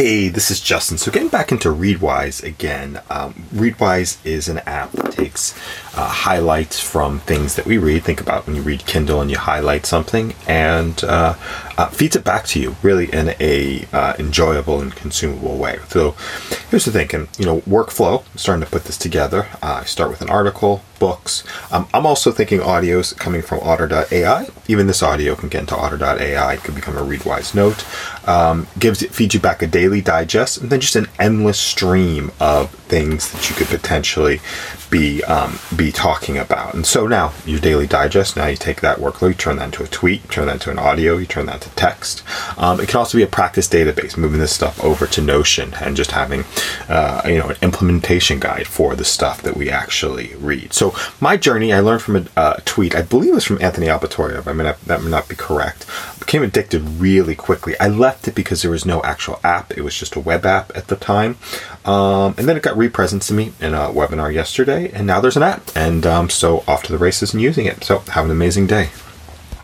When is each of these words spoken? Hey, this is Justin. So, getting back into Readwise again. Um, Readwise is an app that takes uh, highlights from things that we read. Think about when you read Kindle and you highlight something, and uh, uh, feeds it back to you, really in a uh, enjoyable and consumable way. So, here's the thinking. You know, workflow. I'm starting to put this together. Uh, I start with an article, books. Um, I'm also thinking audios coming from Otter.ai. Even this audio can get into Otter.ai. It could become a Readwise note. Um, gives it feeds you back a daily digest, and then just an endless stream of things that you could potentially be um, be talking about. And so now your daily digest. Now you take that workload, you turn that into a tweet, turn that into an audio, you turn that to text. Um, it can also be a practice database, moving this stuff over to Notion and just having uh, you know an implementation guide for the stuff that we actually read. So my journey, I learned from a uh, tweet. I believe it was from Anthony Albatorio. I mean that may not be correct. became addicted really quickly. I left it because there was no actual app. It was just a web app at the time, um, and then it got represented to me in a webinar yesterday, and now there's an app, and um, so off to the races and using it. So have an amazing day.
Hey, 0.00 0.28
this 0.28 0.50
is 0.50 0.60
Justin. 0.60 0.96
So, 0.96 1.12
getting 1.12 1.28
back 1.28 1.52
into 1.52 1.68
Readwise 1.68 2.42
again. 2.42 3.02
Um, 3.10 3.34
Readwise 3.52 4.16
is 4.24 4.48
an 4.48 4.60
app 4.60 4.92
that 4.92 5.12
takes 5.12 5.52
uh, 5.94 6.08
highlights 6.08 6.78
from 6.80 7.20
things 7.20 7.56
that 7.56 7.66
we 7.66 7.78
read. 7.78 8.04
Think 8.04 8.20
about 8.20 8.46
when 8.46 8.56
you 8.56 8.62
read 8.62 8.86
Kindle 8.86 9.20
and 9.20 9.30
you 9.30 9.38
highlight 9.38 9.86
something, 9.86 10.34
and 10.46 11.02
uh, 11.04 11.34
uh, 11.76 11.88
feeds 11.88 12.16
it 12.16 12.24
back 12.24 12.46
to 12.46 12.60
you, 12.60 12.76
really 12.82 13.12
in 13.12 13.34
a 13.40 13.86
uh, 13.92 14.14
enjoyable 14.18 14.80
and 14.80 14.94
consumable 14.94 15.56
way. 15.56 15.78
So, 15.88 16.12
here's 16.70 16.84
the 16.84 16.92
thinking. 16.92 17.28
You 17.38 17.46
know, 17.46 17.60
workflow. 17.62 18.20
I'm 18.20 18.38
starting 18.38 18.64
to 18.64 18.70
put 18.70 18.84
this 18.84 18.98
together. 18.98 19.48
Uh, 19.62 19.80
I 19.82 19.84
start 19.84 20.10
with 20.10 20.20
an 20.20 20.30
article, 20.30 20.82
books. 21.00 21.42
Um, 21.72 21.88
I'm 21.92 22.06
also 22.06 22.30
thinking 22.30 22.60
audios 22.60 23.16
coming 23.16 23.42
from 23.42 23.58
Otter.ai. 23.60 24.48
Even 24.68 24.86
this 24.86 25.02
audio 25.02 25.34
can 25.34 25.48
get 25.48 25.62
into 25.62 25.76
Otter.ai. 25.76 26.52
It 26.52 26.60
could 26.60 26.76
become 26.76 26.96
a 26.96 27.02
Readwise 27.02 27.54
note. 27.54 27.84
Um, 28.28 28.68
gives 28.78 29.02
it 29.02 29.12
feeds 29.12 29.34
you 29.34 29.40
back 29.40 29.62
a 29.62 29.66
daily 29.66 30.00
digest, 30.00 30.58
and 30.58 30.70
then 30.70 30.80
just 30.80 30.94
an 30.94 31.08
endless 31.18 31.58
stream 31.58 32.30
of 32.38 32.70
things 32.70 33.32
that 33.32 33.48
you 33.50 33.56
could 33.56 33.66
potentially 33.66 34.40
be 34.90 35.24
um, 35.24 35.58
be 35.74 35.89
talking 35.92 36.38
about. 36.38 36.74
And 36.74 36.86
so 36.86 37.06
now 37.06 37.32
your 37.46 37.60
daily 37.60 37.86
digest. 37.86 38.36
Now 38.36 38.46
you 38.46 38.56
take 38.56 38.80
that 38.80 38.98
workload, 38.98 39.28
you 39.28 39.34
turn 39.34 39.56
that 39.56 39.66
into 39.66 39.82
a 39.82 39.88
tweet, 39.88 40.28
turn 40.30 40.46
that 40.46 40.54
into 40.54 40.70
an 40.70 40.78
audio, 40.78 41.16
you 41.16 41.26
turn 41.26 41.46
that 41.46 41.60
to 41.62 41.70
text. 41.70 42.22
Um, 42.58 42.80
it 42.80 42.88
can 42.88 42.98
also 42.98 43.18
be 43.18 43.22
a 43.22 43.28
practice 43.28 43.68
database, 43.68 44.16
moving 44.16 44.40
this 44.40 44.54
stuff 44.54 44.82
over 44.82 45.06
to 45.06 45.20
Notion 45.20 45.74
and 45.74 45.96
just 45.96 46.12
having 46.12 46.44
uh, 46.88 47.22
you 47.24 47.38
know 47.38 47.48
an 47.48 47.56
implementation 47.62 48.40
guide 48.40 48.66
for 48.66 48.94
the 48.94 49.04
stuff 49.04 49.42
that 49.42 49.56
we 49.56 49.70
actually 49.70 50.34
read. 50.36 50.72
So 50.72 50.94
my 51.20 51.36
journey, 51.36 51.72
I 51.72 51.80
learned 51.80 52.02
from 52.02 52.16
a 52.16 52.26
uh, 52.36 52.60
tweet. 52.64 52.94
I 52.94 53.02
believe 53.02 53.32
it 53.32 53.34
was 53.34 53.44
from 53.44 53.62
Anthony 53.62 53.86
Albatorio. 53.86 54.46
I 54.46 54.52
mean 54.52 54.72
that 54.86 55.02
may 55.02 55.10
not 55.10 55.28
be 55.28 55.36
correct. 55.36 55.86
became 56.18 56.42
addicted 56.42 56.82
really 56.82 57.34
quickly. 57.34 57.74
I 57.80 57.88
left 57.88 58.28
it 58.28 58.34
because 58.34 58.62
there 58.62 58.70
was 58.70 58.84
no 58.86 59.02
actual 59.02 59.40
app. 59.42 59.76
It 59.76 59.82
was 59.82 59.98
just 59.98 60.16
a 60.16 60.20
web 60.20 60.46
app 60.46 60.76
at 60.76 60.88
the 60.88 60.96
time, 60.96 61.38
um, 61.84 62.34
and 62.36 62.48
then 62.48 62.56
it 62.56 62.62
got 62.62 62.76
represented 62.76 63.28
to 63.28 63.34
me 63.34 63.52
in 63.60 63.74
a 63.74 63.88
webinar 63.88 64.32
yesterday, 64.32 64.90
and 64.92 65.06
now 65.06 65.20
there's 65.20 65.36
an 65.36 65.42
app, 65.42 65.69
and 65.74 66.06
um, 66.06 66.30
so 66.30 66.64
off 66.66 66.82
to 66.84 66.92
the 66.92 66.98
races 66.98 67.32
and 67.32 67.42
using 67.42 67.66
it. 67.66 67.84
So 67.84 67.98
have 68.00 68.24
an 68.24 68.30
amazing 68.30 68.66
day. 68.66 68.90